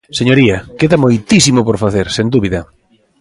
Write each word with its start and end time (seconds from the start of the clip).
Señoría, 0.19 0.57
queda 0.79 1.01
moitísimo 1.03 1.61
por 1.67 1.77
facer, 1.83 2.07
sen 2.15 2.27
dúbida. 2.33 2.59